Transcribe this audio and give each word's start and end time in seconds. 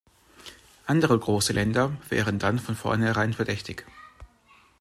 Andere 0.87 1.19
große 1.19 1.53
Länder 1.53 1.95
wären 2.09 2.39
dann 2.39 2.57
von 2.57 2.73
vornherein 2.75 3.33
verdächtig. 3.33 3.85